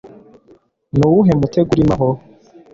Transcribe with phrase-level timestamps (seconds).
[0.97, 2.09] nuwuhe mutego urimo aho